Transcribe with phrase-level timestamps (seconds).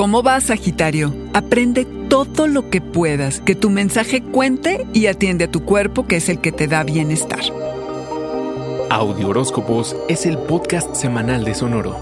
[0.00, 1.14] ¿Cómo vas, Sagitario?
[1.34, 6.16] Aprende todo lo que puedas, que tu mensaje cuente y atiende a tu cuerpo, que
[6.16, 7.42] es el que te da bienestar.
[8.88, 11.98] Audio Horóscopos es el podcast semanal de Sonoro.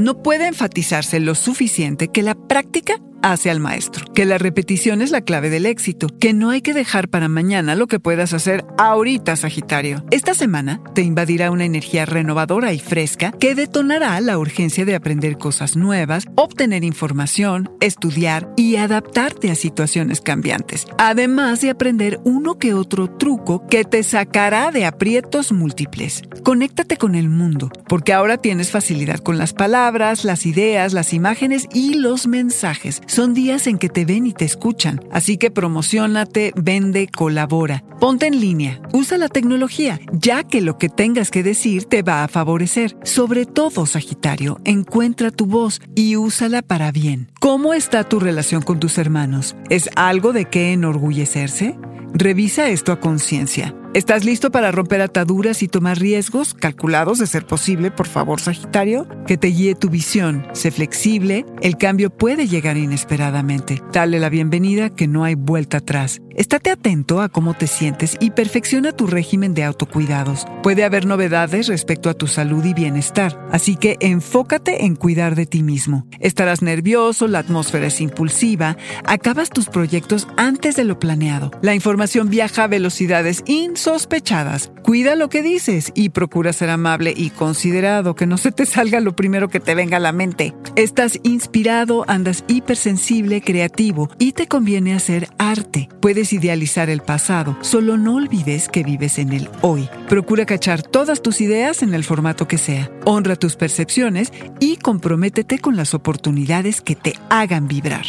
[0.00, 5.10] No puede enfatizarse lo suficiente que la práctica hace al maestro, que la repetición es
[5.10, 8.64] la clave del éxito, que no hay que dejar para mañana lo que puedas hacer
[8.78, 10.04] ahorita, Sagitario.
[10.10, 15.38] Esta semana te invadirá una energía renovadora y fresca que detonará la urgencia de aprender
[15.38, 22.74] cosas nuevas, obtener información, estudiar y adaptarte a situaciones cambiantes, además de aprender uno que
[22.74, 26.22] otro truco que te sacará de aprietos múltiples.
[26.42, 31.68] Conéctate con el mundo, porque ahora tienes facilidad con las palabras, las ideas, las imágenes
[31.72, 36.52] y los mensajes son días en que te ven y te escuchan, así que promocionate,
[36.54, 37.82] vende, colabora.
[37.98, 42.22] Ponte en línea, usa la tecnología, ya que lo que tengas que decir te va
[42.22, 42.96] a favorecer.
[43.02, 47.32] Sobre todo, Sagitario, encuentra tu voz y úsala para bien.
[47.40, 49.56] ¿Cómo está tu relación con tus hermanos?
[49.70, 51.76] ¿Es algo de qué enorgullecerse?
[52.14, 53.74] Revisa esto a conciencia.
[53.92, 59.08] ¿Estás listo para romper ataduras y tomar riesgos calculados de ser posible, por favor, Sagitario?
[59.26, 60.46] Que te guíe tu visión.
[60.52, 63.82] Sé flexible, el cambio puede llegar inesperadamente.
[63.92, 66.22] Dale la bienvenida que no hay vuelta atrás.
[66.40, 70.46] Estate atento a cómo te sientes y perfecciona tu régimen de autocuidados.
[70.62, 75.44] Puede haber novedades respecto a tu salud y bienestar, así que enfócate en cuidar de
[75.44, 76.06] ti mismo.
[76.18, 81.50] Estarás nervioso, la atmósfera es impulsiva, acabas tus proyectos antes de lo planeado.
[81.60, 84.72] La información viaja a velocidades insospechadas.
[84.82, 89.00] Cuida lo que dices y procura ser amable y considerado, que no se te salga
[89.00, 90.54] lo primero que te venga a la mente.
[90.74, 95.90] Estás inspirado, andas hipersensible, creativo y te conviene hacer arte.
[96.00, 99.88] Puedes idealizar el pasado, solo no olvides que vives en el hoy.
[100.08, 102.90] Procura cachar todas tus ideas en el formato que sea.
[103.04, 108.04] Honra tus percepciones y comprométete con las oportunidades que te hagan vibrar.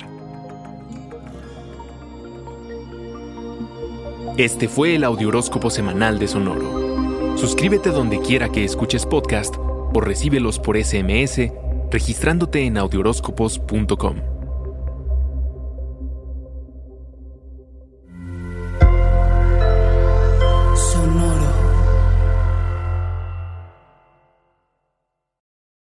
[4.37, 7.37] Este fue el Audioróscopo Semanal de Sonoro.
[7.37, 11.51] Suscríbete donde quiera que escuches podcast o recíbelos por SMS
[11.91, 14.30] registrándote en audioróscopos.com.